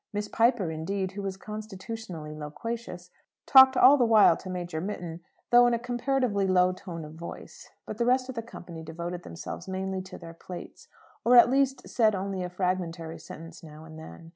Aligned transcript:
Miss 0.11 0.27
Piper, 0.27 0.71
indeed, 0.71 1.11
who 1.11 1.21
was 1.21 1.37
constitutionally 1.37 2.33
loquacious, 2.33 3.11
talked 3.45 3.77
all 3.77 3.97
the 3.97 4.03
while 4.03 4.35
to 4.37 4.49
Major 4.49 4.81
Mitton, 4.81 5.21
though 5.51 5.67
in 5.67 5.75
a 5.75 5.77
comparatively 5.77 6.47
low 6.47 6.71
tone 6.71 7.05
of 7.05 7.13
voice; 7.13 7.69
but 7.85 7.99
the 7.99 8.05
rest 8.07 8.27
of 8.27 8.33
the 8.33 8.41
company 8.41 8.81
devoted 8.81 9.21
themselves 9.21 9.67
mainly 9.67 10.01
to 10.01 10.17
their 10.17 10.33
plates; 10.33 10.87
or 11.23 11.35
at 11.37 11.51
least 11.51 11.87
said 11.87 12.15
only 12.15 12.41
a 12.41 12.49
fragmentary 12.49 13.19
sentence 13.19 13.61
now 13.61 13.83
and 13.85 13.99
then. 13.99 14.29